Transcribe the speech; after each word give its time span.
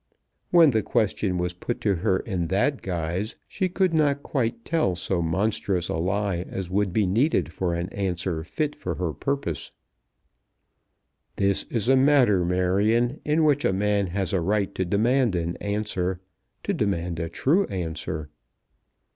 When 0.49 0.71
the 0.71 0.81
question 0.81 1.37
was 1.37 1.53
put 1.53 1.79
to 1.81 1.97
her 1.97 2.17
in 2.21 2.47
that 2.47 2.81
guise 2.81 3.35
she 3.47 3.69
could 3.69 3.93
not 3.93 4.23
quite 4.23 4.65
tell 4.65 4.95
so 4.95 5.21
monstrous 5.21 5.89
a 5.89 5.97
lie 5.97 6.39
as 6.49 6.71
would 6.71 6.91
be 6.91 7.05
needed 7.05 7.53
for 7.53 7.75
an 7.75 7.87
answer 7.89 8.43
fit 8.43 8.75
for 8.75 8.95
her 8.95 9.13
purpose. 9.13 9.71
"This 11.35 11.65
is 11.65 11.87
a 11.87 11.95
matter, 11.95 12.43
Marion, 12.43 13.21
in 13.23 13.43
which 13.43 13.63
a 13.63 13.73
man 13.73 14.07
has 14.07 14.33
a 14.33 14.41
right 14.41 14.73
to 14.73 14.85
demand 14.85 15.35
an 15.35 15.55
answer, 15.57 16.19
to 16.63 16.73
demand 16.73 17.19
a 17.19 17.29
true 17.29 17.67
answer." 17.67 18.31